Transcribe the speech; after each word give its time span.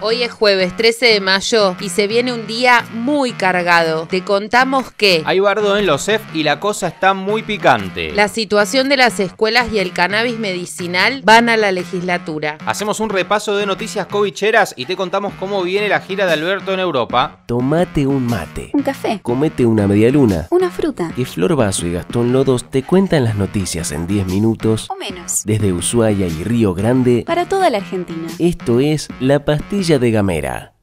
Hoy 0.00 0.22
es 0.22 0.30
jueves 0.30 0.76
13 0.76 1.06
de 1.06 1.20
mayo 1.20 1.74
y 1.80 1.88
se 1.88 2.06
viene 2.06 2.32
un 2.32 2.46
día 2.46 2.84
muy 2.94 3.32
cargado. 3.32 4.06
Te 4.08 4.22
contamos 4.22 4.92
que 4.92 5.22
Hay 5.26 5.40
bardo 5.40 5.76
en 5.76 5.86
los 5.86 6.04
CEF 6.04 6.22
y 6.34 6.44
la 6.44 6.60
cosa 6.60 6.86
está 6.86 7.14
muy 7.14 7.42
picante. 7.42 8.12
la 8.12 8.28
situación 8.28 8.88
de 8.88 8.96
las 8.96 9.18
escuelas 9.18 9.72
y 9.72 9.80
el 9.80 9.92
cannabis 9.92 10.38
medicinal 10.38 11.22
van 11.24 11.48
a 11.48 11.56
la 11.56 11.72
legislatura. 11.72 12.58
Hacemos 12.64 13.00
un 13.00 13.10
repaso 13.10 13.56
de 13.56 13.66
noticias 13.66 14.06
covicheras 14.06 14.72
y 14.76 14.86
te 14.86 14.94
contamos 14.94 15.32
cómo 15.40 15.64
viene 15.64 15.88
la 15.88 16.00
gira 16.00 16.26
de 16.26 16.34
Alberto 16.34 16.72
en 16.72 16.78
Europa. 16.78 17.40
Tomate 17.46 18.06
un 18.06 18.24
mate. 18.24 18.70
Un 18.74 18.82
café. 18.84 19.18
Comete 19.20 19.66
una 19.66 19.88
medialuna. 19.88 20.46
Una 20.50 20.70
fruta. 20.70 21.10
Que 21.16 21.24
Flor 21.24 21.56
Vaso 21.56 21.86
y 21.88 21.92
Gastón 21.94 22.32
Lodos 22.32 22.70
te 22.70 22.84
cuentan 22.84 23.24
las 23.24 23.34
noticias 23.34 23.90
en 23.90 24.06
10 24.06 24.26
minutos 24.28 24.86
O 24.90 24.94
menos. 24.96 25.42
desde 25.44 25.72
Ushuaia 25.72 26.28
y 26.28 26.44
Río 26.44 26.72
Grande. 26.72 27.24
Para 27.26 27.46
toda 27.48 27.68
la 27.68 27.78
Argentina. 27.78 28.28
Esto 28.38 28.78
es 28.78 29.08
La 29.18 29.44
Pastilla 29.44 29.87
de 29.96 30.10
Gamera. 30.10 30.74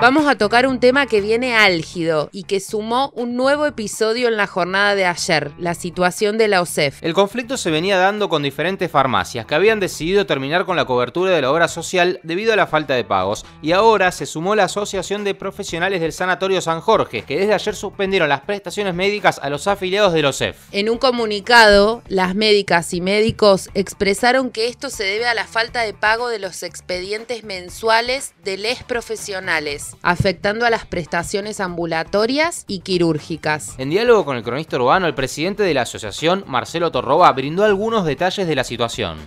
Vamos 0.00 0.26
a 0.26 0.38
tocar 0.38 0.66
un 0.66 0.80
tema 0.80 1.04
que 1.04 1.20
viene 1.20 1.54
álgido 1.54 2.30
y 2.32 2.44
que 2.44 2.58
sumó 2.60 3.12
un 3.14 3.36
nuevo 3.36 3.66
episodio 3.66 4.28
en 4.28 4.38
la 4.38 4.46
jornada 4.46 4.94
de 4.94 5.04
ayer, 5.04 5.52
la 5.58 5.74
situación 5.74 6.38
de 6.38 6.48
la 6.48 6.62
OSEF. 6.62 7.02
El 7.02 7.12
conflicto 7.12 7.58
se 7.58 7.70
venía 7.70 7.98
dando 7.98 8.30
con 8.30 8.42
diferentes 8.42 8.90
farmacias 8.90 9.44
que 9.44 9.54
habían 9.54 9.78
decidido 9.78 10.24
terminar 10.24 10.64
con 10.64 10.76
la 10.76 10.86
cobertura 10.86 11.32
de 11.32 11.42
la 11.42 11.50
obra 11.50 11.68
social 11.68 12.18
debido 12.22 12.54
a 12.54 12.56
la 12.56 12.66
falta 12.66 12.94
de 12.94 13.04
pagos. 13.04 13.44
Y 13.60 13.72
ahora 13.72 14.10
se 14.10 14.24
sumó 14.24 14.54
la 14.54 14.64
Asociación 14.64 15.22
de 15.22 15.34
Profesionales 15.34 16.00
del 16.00 16.14
Sanatorio 16.14 16.62
San 16.62 16.80
Jorge, 16.80 17.20
que 17.26 17.38
desde 17.38 17.52
ayer 17.52 17.76
suspendieron 17.76 18.30
las 18.30 18.40
prestaciones 18.40 18.94
médicas 18.94 19.38
a 19.42 19.50
los 19.50 19.66
afiliados 19.66 20.14
de 20.14 20.22
los 20.22 20.38
CEF. 20.38 20.56
En 20.72 20.88
un 20.88 20.96
comunicado, 20.96 22.02
las 22.08 22.34
médicas 22.34 22.94
y 22.94 23.02
médicos 23.02 23.68
expresaron 23.74 24.48
que 24.48 24.66
esto 24.68 24.88
se 24.88 25.04
debe 25.04 25.26
a 25.26 25.34
la 25.34 25.46
falta 25.46 25.82
de 25.82 25.92
pago 25.92 26.30
de 26.30 26.38
los 26.38 26.62
expedientes 26.62 27.44
mensuales 27.44 28.32
de 28.44 28.56
les 28.56 28.82
profesionales, 28.82 29.89
afectando 30.02 30.66
a 30.66 30.70
las 30.70 30.86
prestaciones 30.86 31.60
ambulatorias 31.60 32.64
y 32.68 32.80
quirúrgicas. 32.80 33.78
En 33.78 33.90
diálogo 33.90 34.24
con 34.24 34.36
el 34.36 34.42
cronista 34.42 34.76
urbano, 34.76 35.06
el 35.06 35.14
presidente 35.14 35.62
de 35.62 35.74
la 35.74 35.82
asociación, 35.82 36.44
Marcelo 36.46 36.90
Torroba, 36.90 37.32
brindó 37.32 37.64
algunos 37.64 38.04
detalles 38.04 38.46
de 38.46 38.54
la 38.54 38.64
situación. 38.64 39.18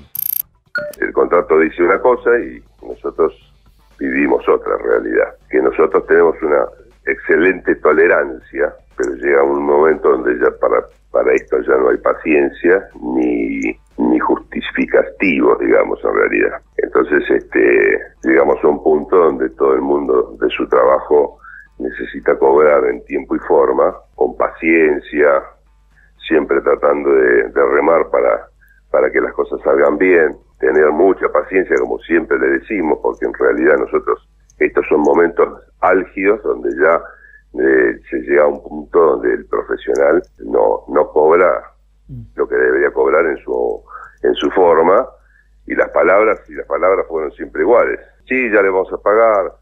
el 0.99 1.13
contrato 1.13 1.59
dice 1.59 1.83
una 1.83 1.99
cosa 1.99 2.31
y 2.39 2.63
nosotros 2.85 3.33
vivimos 3.99 4.47
otra 4.47 4.77
realidad. 4.77 5.35
Que 5.49 5.61
nosotros 5.61 6.05
tenemos 6.07 6.35
una 6.41 6.65
excelente 7.05 7.75
tolerancia, 7.75 8.73
pero 8.97 9.13
llega 9.15 9.43
un 9.43 9.63
momento 9.65 10.09
donde 10.09 10.37
ya 10.39 10.51
para, 10.59 10.83
para 11.11 11.33
esto 11.33 11.57
ya 11.61 11.77
no 11.77 11.89
hay 11.89 11.97
paciencia 11.97 12.87
ni, 13.01 13.61
ni 13.97 14.19
justificativos, 14.19 15.59
digamos, 15.59 15.99
en 16.03 16.13
realidad. 16.13 16.61
Entonces, 16.93 17.27
este, 17.27 17.99
llegamos 18.23 18.63
a 18.63 18.67
un 18.67 18.83
punto 18.83 19.17
donde 19.17 19.49
todo 19.49 19.73
el 19.73 19.81
mundo 19.81 20.37
de 20.39 20.47
su 20.49 20.67
trabajo 20.67 21.39
necesita 21.79 22.37
cobrar 22.37 22.85
en 22.85 23.03
tiempo 23.05 23.35
y 23.35 23.39
forma, 23.39 23.95
con 24.13 24.37
paciencia, 24.37 25.41
siempre 26.27 26.61
tratando 26.61 27.09
de, 27.09 27.49
de 27.49 27.65
remar 27.65 28.11
para, 28.11 28.47
para 28.91 29.11
que 29.11 29.19
las 29.21 29.33
cosas 29.33 29.59
salgan 29.63 29.97
bien, 29.97 30.37
tener 30.59 30.91
mucha 30.91 31.27
paciencia, 31.29 31.75
como 31.79 31.97
siempre 31.99 32.37
le 32.37 32.59
decimos, 32.59 32.99
porque 33.01 33.25
en 33.25 33.33
realidad 33.33 33.75
nosotros, 33.79 34.29
estos 34.59 34.85
son 34.87 35.01
momentos 35.01 35.63
álgidos 35.81 36.43
donde 36.43 36.69
ya 36.79 37.01
eh, 37.59 37.99
se 38.07 38.17
llega 38.19 38.43
a 38.43 38.47
un 38.47 38.61
punto 38.61 38.99
donde 38.99 39.33
el 39.33 39.45
profesional 39.47 40.21
no, 40.45 40.83
no 40.89 41.09
cobra 41.09 41.71
lo 42.35 42.47
que 42.47 42.55
debería 42.55 42.91
cobrar 42.91 43.25
en 43.25 43.37
su, 43.37 43.83
en 44.21 44.35
su 44.35 44.51
forma, 44.51 45.07
y 45.65 45.75
las 45.75 45.89
palabras, 45.89 46.41
y 46.49 46.53
las 46.53 46.67
palabras 46.67 47.05
fueron 47.07 47.31
siempre 47.31 47.61
iguales. 47.61 47.99
Sí, 48.27 48.49
ya 48.51 48.61
le 48.61 48.69
vamos 48.69 48.91
a 48.91 48.97
pagar, 48.97 49.53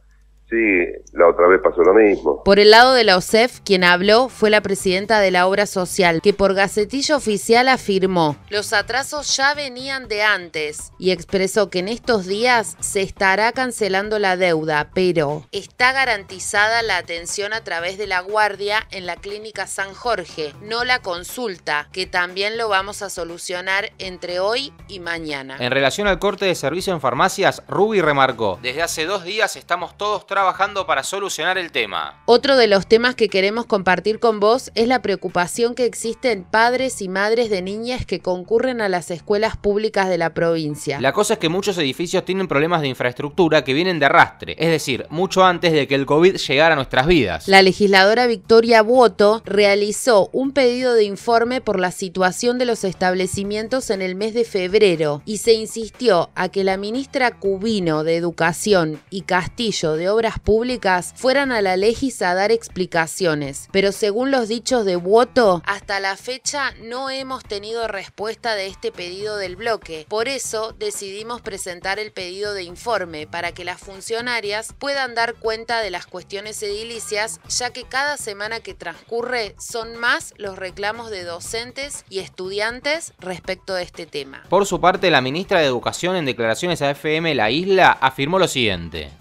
sí, 0.52 0.86
la 1.14 1.30
otra 1.30 1.48
vez 1.48 1.62
pasó 1.64 1.82
lo 1.82 1.94
mismo. 1.94 2.44
Por 2.44 2.60
el 2.60 2.72
lado 2.72 2.94
de 2.94 3.06
la 3.06 3.16
OSEF, 3.16 3.62
quien 3.62 3.84
habló 3.86 4.28
fue 4.28 4.50
la 4.50 4.62
presidenta 4.62 5.20
de 5.22 5.32
la 5.32 5.48
obra 5.48 5.66
social, 5.66 6.22
que 6.22 6.34
por 6.34 6.54
gacetillo 6.54 7.16
oficial 7.16 7.70
afirmó, 7.70 8.36
los 8.50 8.74
atrasos 8.74 9.36
ya 9.38 9.54
venían 9.54 10.10
de 10.10 10.24
antes 10.24 10.92
y 11.00 11.12
expresó 11.12 11.70
que 11.70 11.80
en 11.80 11.88
estos 11.88 12.26
días 12.26 12.76
se 12.82 13.02
estará 13.02 13.54
cancelando 13.54 14.20
la 14.20 14.36
deuda, 14.36 14.92
pero 14.94 15.48
está 15.54 15.94
garantizada 15.94 16.82
la 16.82 16.98
atención 16.98 17.54
a 17.54 17.64
través 17.64 17.98
de 17.98 18.08
la 18.08 18.20
guardia 18.20 18.86
en 18.92 19.06
la 19.06 19.16
clínica 19.16 19.68
San 19.68 19.94
Jorge, 19.94 20.54
no 20.62 20.84
la 20.84 21.00
consulta, 21.00 21.88
que 21.94 22.06
también 22.06 22.58
lo 22.58 22.68
vamos 22.68 23.02
a 23.02 23.10
solucionar 23.10 23.92
entre 24.00 24.42
hoy 24.42 24.74
y 24.90 25.00
mañana. 25.00 25.56
En 25.60 25.72
relación 25.72 26.08
al 26.08 26.20
corte 26.20 26.46
de 26.46 26.56
servicio 26.56 26.94
en 26.94 27.00
farmacias, 27.00 27.64
Ruby 27.70 28.02
remarcó, 28.02 28.60
desde 28.62 28.82
hace 28.82 29.06
dos 29.06 29.24
días 29.24 29.56
estamos 29.56 29.98
todos 29.98 30.28
trabajando 30.28 30.41
para 30.86 31.04
solucionar 31.04 31.58
el 31.58 31.72
tema. 31.72 32.22
Otro 32.26 32.58
de 32.58 32.68
los 32.68 32.88
temas 32.88 33.16
que 33.16 33.30
queremos 33.30 33.66
compartir 33.66 34.20
con 34.20 34.40
vos 34.40 34.72
es 34.76 34.88
la 34.88 35.02
preocupación 35.02 35.76
que 35.76 35.86
existe 35.86 36.32
en 36.32 36.44
padres 36.44 37.02
y 37.02 37.10
madres 37.10 37.50
de 37.50 37.62
niñas 37.62 38.06
que 38.06 38.22
concurren 38.22 38.82
a 38.82 38.90
las 38.90 39.12
escuelas 39.12 39.56
públicas 39.58 40.10
de 40.10 40.18
la 40.18 40.34
provincia. 40.34 41.00
La 41.00 41.14
cosa 41.14 41.34
es 41.34 41.40
que 41.40 41.50
muchos 41.50 41.78
edificios 41.78 42.26
tienen 42.26 42.48
problemas 42.48 42.82
de 42.82 42.88
infraestructura 42.88 43.64
que 43.64 43.74
vienen 43.74 44.00
de 44.00 44.06
arrastre, 44.06 44.56
es 44.58 44.70
decir, 44.70 45.06
mucho 45.10 45.44
antes 45.44 45.74
de 45.74 45.88
que 45.88 45.96
el 45.96 46.06
COVID 46.06 46.36
llegara 46.36 46.74
a 46.74 46.76
nuestras 46.76 47.08
vidas. 47.08 47.48
La 47.48 47.62
legisladora 47.62 48.28
Victoria 48.28 48.82
Buoto 48.82 49.42
realizó 49.46 50.30
un 50.34 50.52
pedido 50.52 50.94
de 50.94 51.04
informe 51.04 51.62
por 51.62 51.80
la 51.80 51.92
situación 51.92 52.58
de 52.58 52.66
los 52.66 52.84
establecimientos 52.84 53.90
en 53.90 54.02
el 54.02 54.16
mes 54.16 54.34
de 54.34 54.46
febrero 54.46 55.22
y 55.26 55.38
se 55.38 55.54
insistió 55.54 56.30
a 56.36 56.50
que 56.50 56.64
la 56.64 56.78
ministra 56.78 57.32
Cubino 57.32 58.04
de 58.04 58.18
Educación 58.18 59.02
y 59.10 59.22
Castillo 59.22 59.94
de 59.94 60.10
Obras 60.10 60.31
Públicas 60.40 61.14
fueran 61.16 61.52
a 61.52 61.62
la 61.62 61.78
Legis 61.78 62.22
a 62.22 62.34
dar 62.34 62.52
explicaciones. 62.52 63.68
Pero 63.72 63.92
según 63.92 64.32
los 64.32 64.48
dichos 64.48 64.86
de 64.86 64.96
Buoto, 64.96 65.62
hasta 65.66 66.00
la 66.00 66.16
fecha 66.18 66.72
no 66.84 67.10
hemos 67.10 67.44
tenido 67.44 67.88
respuesta 67.88 68.56
de 68.56 68.68
este 68.68 68.92
pedido 68.92 69.38
del 69.38 69.56
bloque. 69.56 70.06
Por 70.10 70.28
eso 70.28 70.74
decidimos 70.78 71.42
presentar 71.42 72.00
el 72.00 72.12
pedido 72.12 72.54
de 72.54 72.64
informe 72.64 73.28
para 73.28 73.52
que 73.52 73.66
las 73.66 73.80
funcionarias 73.80 74.74
puedan 74.78 75.16
dar 75.16 75.36
cuenta 75.36 75.82
de 75.82 75.92
las 75.92 76.06
cuestiones 76.06 76.62
edilicias, 76.64 77.40
ya 77.48 77.72
que 77.72 77.84
cada 77.84 78.18
semana 78.18 78.60
que 78.60 78.74
transcurre 78.74 79.56
son 79.60 79.96
más 79.98 80.34
los 80.38 80.58
reclamos 80.58 81.12
de 81.12 81.24
docentes 81.24 82.06
y 82.10 82.20
estudiantes 82.20 83.14
respecto 83.20 83.74
de 83.74 83.84
este 83.84 84.06
tema. 84.06 84.44
Por 84.50 84.66
su 84.66 84.80
parte, 84.82 85.12
la 85.12 85.22
ministra 85.22 85.60
de 85.60 85.66
Educación 85.66 86.16
en 86.16 86.26
declaraciones 86.26 86.82
a 86.82 86.92
FM 86.92 87.36
La 87.36 87.52
Isla 87.52 87.92
afirmó 87.92 88.40
lo 88.40 88.48
siguiente. 88.48 89.21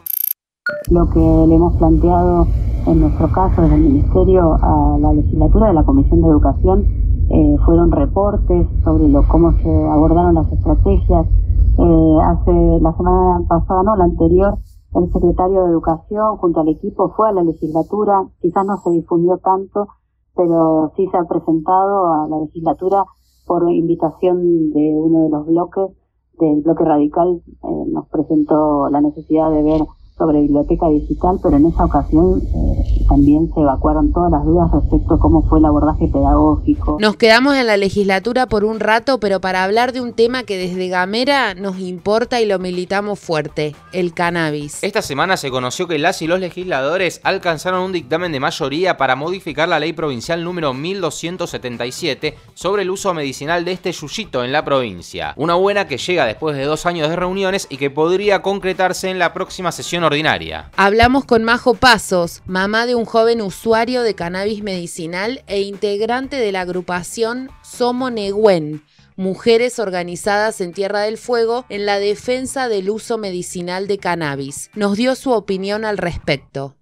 Lo 0.90 1.08
que 1.10 1.20
le 1.20 1.54
hemos 1.54 1.76
planteado 1.76 2.46
en 2.86 3.00
nuestro 3.00 3.30
caso 3.30 3.62
desde 3.62 3.76
el 3.76 3.82
Ministerio 3.82 4.54
a 4.60 4.98
la 4.98 5.12
legislatura 5.12 5.68
de 5.68 5.74
la 5.74 5.84
Comisión 5.84 6.22
de 6.22 6.28
Educación 6.28 6.86
eh, 7.30 7.56
fueron 7.64 7.92
reportes 7.92 8.66
sobre 8.82 9.08
lo, 9.08 9.26
cómo 9.28 9.52
se 9.52 9.88
abordaron 9.88 10.34
las 10.34 10.50
estrategias. 10.52 11.26
Eh, 11.78 12.18
hace 12.24 12.52
la 12.80 12.92
semana 12.96 13.44
pasada, 13.48 13.82
no, 13.84 13.96
la 13.96 14.04
anterior, 14.04 14.58
el 14.94 15.12
secretario 15.12 15.62
de 15.62 15.70
Educación 15.70 16.36
junto 16.38 16.60
al 16.60 16.68
equipo 16.68 17.10
fue 17.16 17.28
a 17.28 17.32
la 17.32 17.44
legislatura, 17.44 18.24
quizás 18.40 18.66
no 18.66 18.76
se 18.78 18.90
difundió 18.90 19.38
tanto, 19.38 19.88
pero 20.34 20.92
sí 20.96 21.06
se 21.08 21.16
ha 21.16 21.24
presentado 21.24 22.12
a 22.12 22.28
la 22.28 22.38
legislatura 22.38 23.04
por 23.46 23.70
invitación 23.70 24.70
de 24.70 24.94
uno 24.94 25.24
de 25.24 25.30
los 25.30 25.46
bloques, 25.46 25.90
del 26.38 26.62
bloque 26.62 26.84
radical, 26.84 27.42
eh, 27.46 27.84
nos 27.92 28.08
presentó 28.08 28.88
la 28.88 29.00
necesidad 29.00 29.50
de 29.50 29.62
ver 29.62 29.82
sobre 30.20 30.42
biblioteca 30.42 30.86
digital, 30.90 31.40
pero 31.42 31.56
en 31.56 31.66
esa 31.66 31.86
ocasión 31.86 32.42
eh, 32.52 32.79
también 33.10 33.50
se 33.52 33.60
evacuaron 33.60 34.12
todas 34.12 34.30
las 34.30 34.44
dudas 34.44 34.70
respecto 34.70 35.14
a 35.14 35.18
cómo 35.18 35.42
fue 35.42 35.58
el 35.58 35.64
abordaje 35.64 36.06
pedagógico. 36.06 36.96
Nos 37.00 37.16
quedamos 37.16 37.56
en 37.56 37.66
la 37.66 37.76
legislatura 37.76 38.46
por 38.46 38.64
un 38.64 38.78
rato, 38.78 39.18
pero 39.18 39.40
para 39.40 39.64
hablar 39.64 39.92
de 39.92 40.00
un 40.00 40.12
tema 40.12 40.44
que 40.44 40.56
desde 40.56 40.88
Gamera 40.88 41.54
nos 41.54 41.80
importa 41.80 42.40
y 42.40 42.46
lo 42.46 42.60
militamos 42.60 43.18
fuerte, 43.18 43.74
el 43.92 44.14
cannabis. 44.14 44.82
Esta 44.84 45.02
semana 45.02 45.36
se 45.36 45.50
conoció 45.50 45.88
que 45.88 45.98
las 45.98 46.22
y 46.22 46.28
los 46.28 46.38
legisladores 46.38 47.20
alcanzaron 47.24 47.82
un 47.82 47.92
dictamen 47.92 48.30
de 48.30 48.38
mayoría 48.38 48.96
para 48.96 49.16
modificar 49.16 49.68
la 49.68 49.80
ley 49.80 49.92
provincial 49.92 50.44
número 50.44 50.72
1277 50.72 52.36
sobre 52.54 52.82
el 52.82 52.90
uso 52.90 53.12
medicinal 53.12 53.64
de 53.64 53.72
este 53.72 53.90
yuyito 53.90 54.44
en 54.44 54.52
la 54.52 54.64
provincia. 54.64 55.34
Una 55.36 55.54
buena 55.54 55.88
que 55.88 55.98
llega 55.98 56.26
después 56.26 56.56
de 56.56 56.64
dos 56.64 56.86
años 56.86 57.08
de 57.08 57.16
reuniones 57.16 57.66
y 57.70 57.76
que 57.76 57.90
podría 57.90 58.40
concretarse 58.40 59.10
en 59.10 59.18
la 59.18 59.32
próxima 59.32 59.72
sesión 59.72 60.04
ordinaria. 60.04 60.70
Hablamos 60.76 61.24
con 61.24 61.42
Majo 61.42 61.74
Pasos, 61.74 62.42
mamá 62.46 62.86
de 62.86 62.94
un 62.94 62.99
joven 63.04 63.40
usuario 63.40 64.02
de 64.02 64.14
cannabis 64.14 64.62
medicinal 64.62 65.42
e 65.46 65.62
integrante 65.62 66.36
de 66.36 66.52
la 66.52 66.62
agrupación 66.62 67.50
Somo 67.62 68.10
Negüen, 68.10 68.82
mujeres 69.16 69.78
organizadas 69.78 70.60
en 70.60 70.72
Tierra 70.72 71.00
del 71.00 71.18
Fuego 71.18 71.64
en 71.68 71.86
la 71.86 71.98
defensa 71.98 72.68
del 72.68 72.90
uso 72.90 73.18
medicinal 73.18 73.86
de 73.86 73.98
cannabis. 73.98 74.70
Nos 74.74 74.96
dio 74.96 75.14
su 75.14 75.32
opinión 75.32 75.84
al 75.84 75.98
respecto. 75.98 76.74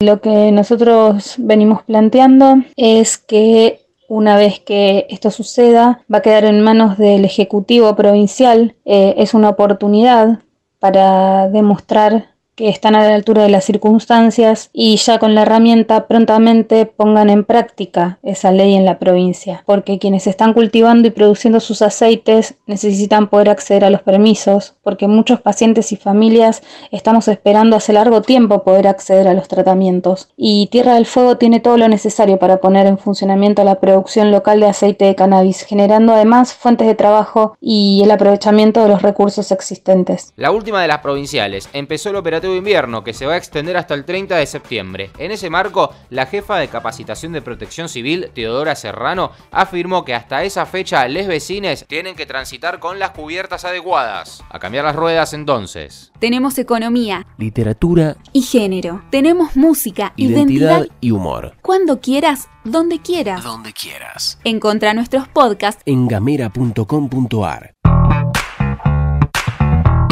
Lo 0.00 0.20
que 0.20 0.52
nosotros 0.52 1.34
venimos 1.38 1.82
planteando 1.82 2.56
es 2.76 3.18
que 3.18 3.86
una 4.08 4.36
vez 4.36 4.60
que 4.60 5.06
esto 5.10 5.30
suceda, 5.30 6.04
va 6.12 6.18
a 6.18 6.22
quedar 6.22 6.44
en 6.44 6.62
manos 6.62 6.96
del 6.96 7.24
Ejecutivo 7.24 7.96
Provincial. 7.96 8.76
Eh, 8.84 9.14
es 9.18 9.34
una 9.34 9.48
oportunidad 9.48 10.40
para 10.78 11.48
demostrar 11.48 12.35
que 12.56 12.70
están 12.70 12.96
a 12.96 13.06
la 13.06 13.14
altura 13.14 13.42
de 13.42 13.50
las 13.50 13.64
circunstancias 13.64 14.70
y 14.72 14.96
ya 14.96 15.18
con 15.18 15.34
la 15.34 15.42
herramienta 15.42 16.06
prontamente 16.08 16.86
pongan 16.86 17.28
en 17.28 17.44
práctica 17.44 18.18
esa 18.22 18.50
ley 18.50 18.74
en 18.74 18.86
la 18.86 18.98
provincia, 18.98 19.62
porque 19.66 19.98
quienes 19.98 20.26
están 20.26 20.54
cultivando 20.54 21.06
y 21.06 21.10
produciendo 21.10 21.60
sus 21.60 21.82
aceites 21.82 22.54
necesitan 22.66 23.28
poder 23.28 23.50
acceder 23.50 23.84
a 23.84 23.90
los 23.90 24.00
permisos, 24.00 24.74
porque 24.82 25.06
muchos 25.06 25.40
pacientes 25.40 25.92
y 25.92 25.96
familias 25.96 26.62
estamos 26.90 27.28
esperando 27.28 27.76
hace 27.76 27.92
largo 27.92 28.22
tiempo 28.22 28.64
poder 28.64 28.88
acceder 28.88 29.28
a 29.28 29.34
los 29.34 29.48
tratamientos 29.48 30.30
y 30.36 30.68
Tierra 30.68 30.94
del 30.94 31.04
Fuego 31.06 31.36
tiene 31.36 31.60
todo 31.60 31.76
lo 31.76 31.88
necesario 31.88 32.38
para 32.38 32.56
poner 32.58 32.86
en 32.86 32.96
funcionamiento 32.96 33.64
la 33.64 33.80
producción 33.80 34.30
local 34.30 34.60
de 34.60 34.66
aceite 34.66 35.04
de 35.04 35.14
cannabis, 35.14 35.62
generando 35.62 36.14
además 36.14 36.54
fuentes 36.54 36.86
de 36.86 36.94
trabajo 36.94 37.56
y 37.60 38.00
el 38.02 38.10
aprovechamiento 38.10 38.82
de 38.82 38.88
los 38.88 39.02
recursos 39.02 39.52
existentes. 39.52 40.32
La 40.36 40.50
última 40.50 40.80
de 40.80 40.88
las 40.88 40.98
provinciales 40.98 41.68
empezó 41.74 42.08
el 42.10 42.16
operativo 42.16 42.45
de 42.50 42.58
invierno 42.58 43.04
que 43.04 43.12
se 43.12 43.26
va 43.26 43.34
a 43.34 43.36
extender 43.36 43.76
hasta 43.76 43.94
el 43.94 44.04
30 44.04 44.36
de 44.36 44.46
septiembre. 44.46 45.10
En 45.18 45.30
ese 45.30 45.50
marco, 45.50 45.94
la 46.10 46.26
jefa 46.26 46.58
de 46.58 46.68
capacitación 46.68 47.32
de 47.32 47.42
protección 47.42 47.88
civil, 47.88 48.30
Teodora 48.34 48.74
Serrano, 48.74 49.32
afirmó 49.50 50.04
que 50.04 50.14
hasta 50.14 50.44
esa 50.44 50.66
fecha 50.66 51.06
les 51.08 51.26
vecines 51.26 51.86
tienen 51.86 52.16
que 52.16 52.26
transitar 52.26 52.78
con 52.78 52.98
las 52.98 53.10
cubiertas 53.10 53.64
adecuadas. 53.64 54.42
A 54.50 54.58
cambiar 54.58 54.84
las 54.84 54.96
ruedas 54.96 55.32
entonces. 55.32 56.12
Tenemos 56.18 56.58
economía, 56.58 57.26
literatura 57.38 58.16
y 58.32 58.42
género. 58.42 59.02
Tenemos 59.10 59.56
música, 59.56 60.12
identidad, 60.16 60.78
identidad 60.80 60.96
y 61.00 61.10
humor. 61.10 61.54
Cuando 61.62 62.00
quieras, 62.00 62.48
donde 62.64 63.00
quieras. 63.00 63.44
Donde 63.44 63.72
quieras. 63.72 64.38
Encontra 64.44 64.94
nuestros 64.94 65.28
podcasts 65.28 65.82
en 65.86 66.08
gamera.com.ar. 66.08 67.74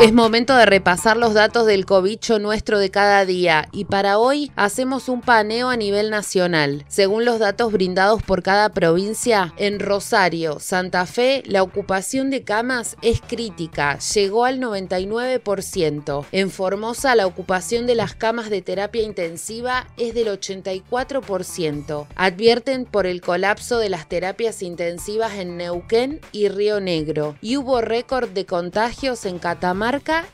Es 0.02 0.12
momento 0.12 0.56
de 0.56 0.66
repasar 0.66 1.16
los 1.16 1.34
datos 1.34 1.66
del 1.66 1.86
cobicho 1.86 2.38
nuestro 2.40 2.78
de 2.78 2.90
cada 2.90 3.24
día 3.24 3.68
y 3.70 3.84
para 3.84 4.18
hoy 4.18 4.50
hacemos 4.56 5.08
un 5.08 5.20
paneo 5.20 5.70
a 5.70 5.76
nivel 5.76 6.10
nacional. 6.10 6.84
Según 6.88 7.24
los 7.24 7.38
datos 7.38 7.72
brindados 7.72 8.20
por 8.22 8.42
cada 8.42 8.70
provincia, 8.70 9.54
en 9.56 9.78
Rosario, 9.78 10.58
Santa 10.58 11.06
Fe, 11.06 11.42
la 11.46 11.62
ocupación 11.62 12.28
de 12.28 12.42
camas 12.42 12.96
es 13.02 13.22
crítica, 13.22 13.98
llegó 13.98 14.44
al 14.44 14.60
99%. 14.60 16.26
En 16.32 16.50
Formosa, 16.50 17.14
la 17.14 17.26
ocupación 17.26 17.86
de 17.86 17.94
las 17.94 18.14
camas 18.14 18.50
de 18.50 18.62
terapia 18.62 19.02
intensiva 19.02 19.86
es 19.96 20.12
del 20.12 20.26
84%. 20.26 22.06
Advierten 22.16 22.84
por 22.84 23.06
el 23.06 23.20
colapso 23.20 23.78
de 23.78 23.90
las 23.90 24.08
terapias 24.08 24.60
intensivas 24.60 25.34
en 25.34 25.56
Neuquén 25.56 26.20
y 26.32 26.48
Río 26.48 26.80
Negro. 26.80 27.36
Y 27.40 27.56
hubo 27.56 27.80
récord 27.80 28.28
de 28.30 28.44
contagios 28.44 29.24
en 29.24 29.38
Catamarca 29.38 29.83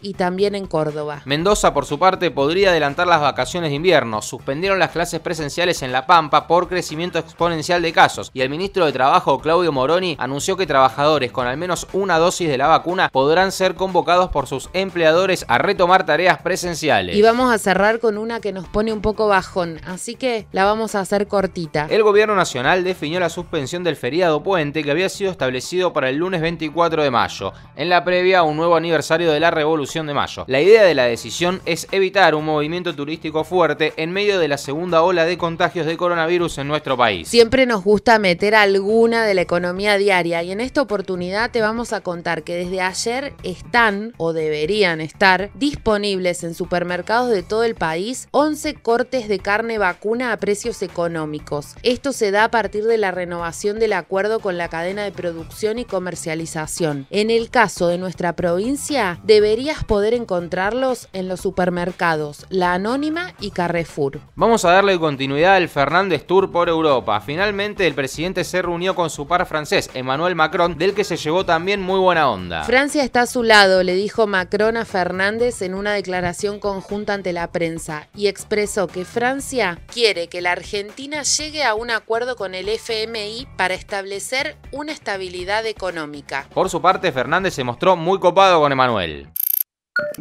y 0.01 0.15
también 0.15 0.55
en 0.55 0.67
Córdoba. 0.67 1.23
Mendoza, 1.25 1.75
por 1.75 1.85
su 1.85 1.99
parte, 1.99 2.31
podría 2.31 2.71
adelantar 2.71 3.09
las 3.09 3.21
vacaciones 3.21 3.71
de 3.71 3.77
invierno. 3.77 4.23
Suspendieron 4.23 4.79
las 4.79 4.91
clases 4.91 5.19
presenciales 5.19 5.83
en 5.83 5.91
La 5.91 6.07
Pampa 6.07 6.47
por 6.47 6.69
crecimiento 6.69 7.19
exponencial 7.19 7.83
de 7.83 7.93
casos 7.93 8.31
y 8.33 8.43
el 8.43 8.49
ministro 8.49 8.87
de 8.87 8.93
Trabajo, 8.93 9.41
Claudio 9.41 9.73
Moroni, 9.73 10.17
anunció 10.21 10.57
que 10.57 10.69
trabajadores 10.69 11.33
con 11.33 11.49
al 11.49 11.57
menos 11.57 11.89
una 11.93 12.19
dosis 12.19 12.49
de 12.49 12.59
la 12.59 12.69
vacuna 12.69 13.09
podrán 13.09 13.51
ser 13.51 13.75
convocados 13.75 14.31
por 14.31 14.47
sus 14.47 14.71
empleadores 14.73 15.45
a 15.49 15.59
retomar 15.59 16.07
tareas 16.07 16.39
presenciales. 16.43 17.17
Y 17.17 17.23
vamos 17.23 17.53
a 17.53 17.59
cerrar 17.59 17.99
con 17.99 18.19
una 18.19 18.39
que 18.41 18.53
nos 18.53 18.69
pone 18.69 18.93
un 18.93 19.01
poco 19.01 19.27
bajón, 19.27 19.81
así 19.85 20.15
que 20.15 20.47
la 20.53 20.65
vamos 20.65 20.95
a 20.95 21.01
hacer 21.01 21.27
cortita. 21.27 21.89
El 21.91 22.05
gobierno 22.05 22.37
nacional 22.37 22.85
definió 22.85 23.19
la 23.19 23.31
suspensión 23.31 23.83
del 23.83 23.97
feriado 23.97 24.45
puente 24.45 24.85
que 24.85 24.93
había 24.93 25.09
sido 25.09 25.33
establecido 25.33 25.93
para 25.93 26.09
el 26.09 26.17
lunes 26.17 26.41
24 26.41 27.03
de 27.03 27.11
mayo, 27.11 27.53
en 27.75 27.89
la 27.89 28.05
previa 28.05 28.45
un 28.45 28.57
nuevo 28.57 28.77
aniversario 28.77 29.33
de 29.33 29.40
la 29.41 29.51
Revolución 29.51 30.07
de 30.07 30.15
Mayo. 30.15 30.45
La 30.47 30.61
idea 30.61 30.85
de 30.85 30.95
la 30.95 31.05
decisión 31.05 31.61
es 31.65 31.89
evitar 31.91 32.35
un 32.35 32.45
movimiento 32.45 32.95
turístico 32.95 33.45
fuerte 33.45 33.93
en 33.97 34.13
medio 34.13 34.39
de 34.39 34.49
la 34.49 34.59
segunda 34.59 35.03
ola 35.03 35.25
de 35.25 35.39
contagios 35.39 35.87
de 35.87 35.97
coronavirus 35.97 36.59
en 36.59 36.69
nuestro 36.69 36.97
país. 36.97 37.29
Siempre 37.29 37.67
nos 37.67 37.83
gusta 37.83 38.19
meter 38.19 38.55
alguna 38.55 39.25
de 39.25 39.35
la 39.35 39.41
economía 39.41 39.97
diaria 39.99 40.43
y 40.43 40.53
en 40.53 40.61
esta 40.61 40.83
oportunidad 40.83 41.51
te 41.51 41.61
vamos 41.61 41.93
a 41.93 42.01
contar 42.01 42.43
que 42.43 42.55
desde 42.55 42.81
ayer 42.81 43.33
están 43.43 44.13
o 44.17 44.33
deberían 44.33 45.01
estar 45.01 45.51
disponibles 45.55 46.45
en 46.45 46.55
supermercados 46.55 47.31
de 47.31 47.43
todo 47.43 47.65
el 47.65 47.75
país 47.75 48.29
11 48.33 48.75
cortes 48.75 49.29
de 49.29 49.39
carne 49.39 49.79
vacuna 49.79 50.33
a 50.33 50.37
precios 50.37 50.83
económicos. 50.83 51.75
Esto 51.83 52.13
se 52.13 52.31
da 52.31 52.45
a 52.45 52.51
partir 52.51 52.85
de 52.85 52.99
la 52.99 53.11
renovación 53.11 53.79
del 53.79 53.95
acuerdo 53.95 54.41
con 54.41 54.59
la 54.59 54.69
cadena 54.69 55.05
de 55.05 55.13
producción 55.13 55.79
y 55.79 55.85
comercialización. 55.85 57.07
En 57.11 57.31
el 57.31 57.51
caso 57.51 57.89
de 57.89 57.99
nuestra 57.99 58.35
provincia, 58.35 59.21
deberías 59.31 59.85
poder 59.85 60.13
encontrarlos 60.13 61.07
en 61.13 61.29
los 61.29 61.39
supermercados 61.39 62.47
La 62.49 62.75
Anónima 62.75 63.33
y 63.39 63.53
Carrefour. 63.53 64.19
Vamos 64.35 64.65
a 64.65 64.73
darle 64.73 64.99
continuidad 64.99 65.55
al 65.55 65.69
Fernández 65.69 66.27
Tour 66.27 66.51
por 66.51 66.69
Europa. 66.69 67.21
Finalmente 67.21 67.87
el 67.87 67.95
presidente 67.95 68.43
se 68.43 68.61
reunió 68.61 68.97
con 68.97 69.09
su 69.09 69.29
par 69.29 69.47
francés, 69.47 69.89
Emmanuel 69.95 70.35
Macron, 70.35 70.77
del 70.77 70.95
que 70.95 71.05
se 71.05 71.17
llevó 71.17 71.47
también 71.47 71.81
muy 71.81 72.01
buena 72.01 72.29
onda. 72.29 72.65
Francia 72.65 73.05
está 73.05 73.21
a 73.21 73.27
su 73.27 73.45
lado, 73.45 73.85
le 73.85 73.95
dijo 73.95 74.27
Macron 74.27 74.77
a 74.77 74.85
Fernández 74.85 75.63
en 75.63 75.75
una 75.75 75.93
declaración 75.93 76.59
conjunta 76.59 77.15
ante 77.15 77.33
la 77.33 77.53
prensa 77.53 78.09
y 78.17 78.27
expresó 78.27 78.89
que 78.89 79.05
Francia 79.05 79.79
quiere 79.95 80.27
que 80.27 80.41
la 80.41 80.51
Argentina 80.51 81.23
llegue 81.23 81.63
a 81.63 81.77
un 81.77 81.93
acuerdo 81.93 82.35
con 82.35 82.57
el 82.57 82.69
FMI 82.69 83.47
para 83.57 83.75
establecer 83.75 84.57
una 84.73 84.91
estabilidad 84.91 85.67
económica. 85.67 86.49
Por 86.53 86.69
su 86.69 86.83
parte, 86.83 87.13
Fernández 87.13 87.55
se 87.55 87.63
mostró 87.63 87.95
muy 87.95 88.19
copado 88.19 88.59
con 88.59 88.73
Emmanuel. 88.73 89.20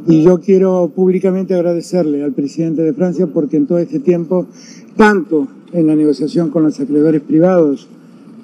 Y 0.07 0.23
yo 0.23 0.39
quiero 0.39 0.91
públicamente 0.95 1.53
agradecerle 1.53 2.23
al 2.23 2.33
presidente 2.33 2.81
de 2.81 2.93
Francia 2.93 3.27
porque 3.27 3.57
en 3.57 3.67
todo 3.67 3.79
este 3.79 3.99
tiempo, 3.99 4.47
tanto 4.95 5.47
en 5.73 5.87
la 5.87 5.95
negociación 5.95 6.49
con 6.49 6.63
los 6.63 6.79
acreedores 6.79 7.21
privados 7.21 7.87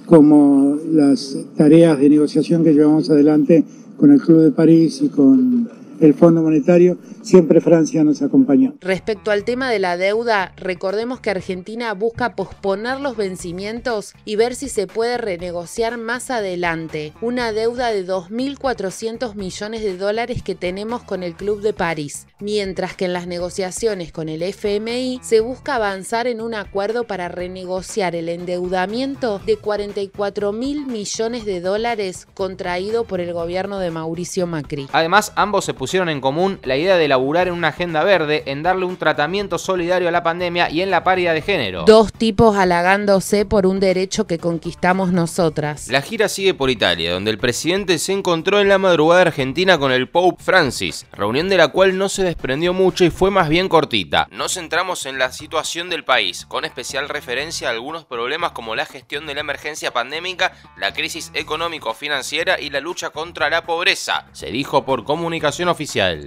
como 0.06 0.78
las 0.92 1.38
tareas 1.58 2.00
de 2.00 2.10
negociación 2.10 2.64
que 2.64 2.74
llevamos 2.74 3.10
adelante 3.10 3.64
con 3.98 4.12
el 4.12 4.22
Club 4.22 4.42
de 4.42 4.52
París 4.52 5.02
y 5.02 5.10
con 5.10 5.68
el 6.00 6.14
Fondo 6.14 6.42
Monetario, 6.42 6.98
siempre 7.22 7.62
Francia 7.62 8.04
nos 8.04 8.22
acompañó. 8.22 8.76
Respecto 8.82 9.32
al 9.32 9.44
tema 9.44 9.70
de 9.70 9.80
la 9.80 9.98
deuda, 9.98 10.54
recordemos 10.58 11.20
que 11.20 11.30
Argentina 11.30 11.94
busca 11.94 12.36
posponer 12.36 13.00
los 13.00 13.16
vencimientos 13.18 14.14
y 14.26 14.36
ver 14.36 14.56
si 14.56 14.70
se 14.70 14.88
puede 14.88 15.18
renegociar 15.18 15.98
más 15.98 16.30
adelante 16.32 17.14
una 17.22 17.52
deuda 17.52 17.92
de 17.92 18.06
2.400 18.06 19.36
millones 19.36 19.82
de 19.82 19.98
dólares 19.98 20.42
que 20.44 20.56
tenemos 20.56 21.04
con 21.04 21.24
el 21.24 21.36
Club 21.36 21.62
de 21.62 21.74
París, 21.74 22.28
mientras 22.40 22.96
que 22.96 23.06
en 23.06 23.14
las 23.14 23.28
negociaciones 23.28 24.12
con 24.12 24.30
el 24.30 24.42
FMI 24.42 25.20
se 25.24 25.40
busca 25.40 25.76
avanzar 25.76 26.28
en 26.28 26.42
un 26.42 26.54
acuerdo 26.54 27.06
para 27.06 27.30
renegociar 27.30 28.16
el 28.16 28.30
endeudamiento 28.30 29.40
de 29.46 29.58
44 29.58 30.52
mil 30.52 30.86
millones 30.86 31.46
de 31.46 31.62
dólares 31.62 32.28
contraído 32.34 33.06
por 33.06 33.20
el 33.20 33.34
gobierno 33.34 33.80
de 33.80 33.92
Mauricio 33.92 34.48
Macri. 34.48 34.88
Además, 34.92 35.32
ambos 35.36 35.66
se 35.66 35.74
pusieron 35.74 35.85
en 35.94 36.20
común 36.20 36.60
la 36.64 36.78
idea 36.78 36.98
de 36.98 37.08
laburar 37.08 37.48
en 37.48 37.54
una 37.54 37.68
agenda 37.68 38.04
verde, 38.04 38.44
en 38.48 38.64
darle 38.64 38.86
un 38.86 38.98
tratamiento 38.98 39.58
solidario 39.60 40.10
a 40.10 40.12
la 40.12 40.24
pandemia 40.24 40.70
y 40.70 40.82
en 40.82 40.90
la 40.90 41.04
paridad 41.04 41.34
de 41.34 41.42
género. 41.42 41.84
Dos 41.86 42.12
tipos 42.12 42.58
halagándose 42.58 43.46
por 43.46 43.68
un 43.68 43.80
derecho 43.80 44.26
que 44.26 44.40
conquistamos 44.40 45.12
nosotras. 45.12 45.88
La 45.90 46.02
gira 46.02 46.28
sigue 46.28 46.56
por 46.56 46.72
Italia, 46.72 47.14
donde 47.14 47.32
el 47.32 47.38
presidente 47.38 48.00
se 48.00 48.14
encontró 48.14 48.60
en 48.60 48.68
la 48.68 48.80
madrugada 48.80 49.22
argentina 49.22 49.78
con 49.78 49.92
el 49.92 50.10
Pope 50.10 50.44
Francis, 50.44 51.06
reunión 51.14 51.50
de 51.50 51.58
la 51.58 51.68
cual 51.68 51.98
no 51.98 52.10
se 52.10 52.24
desprendió 52.24 52.74
mucho 52.74 53.06
y 53.06 53.12
fue 53.12 53.30
más 53.30 53.48
bien 53.48 53.70
cortita. 53.70 54.28
Nos 54.32 54.56
centramos 54.56 55.06
en 55.06 55.20
la 55.20 55.32
situación 55.32 55.90
del 55.90 56.04
país, 56.04 56.46
con 56.48 56.66
especial 56.66 57.10
referencia 57.10 57.68
a 57.68 57.72
algunos 57.72 58.06
problemas 58.06 58.52
como 58.52 58.76
la 58.76 58.86
gestión 58.86 59.28
de 59.28 59.36
la 59.36 59.42
emergencia 59.42 59.92
pandémica, 59.92 60.54
la 60.78 60.94
crisis 60.94 61.32
económico-financiera 61.36 62.60
y 62.60 62.72
la 62.72 62.80
lucha 62.80 63.12
contra 63.12 63.50
la 63.50 63.66
pobreza, 63.66 64.26
se 64.34 64.48
dijo 64.48 64.84
por 64.84 65.04
comunicación 65.04 65.70
oficial. 65.70 65.75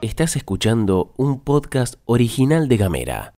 Estás 0.00 0.36
escuchando 0.36 1.12
un 1.16 1.40
podcast 1.40 1.96
original 2.06 2.68
de 2.68 2.76
Gamera. 2.76 3.34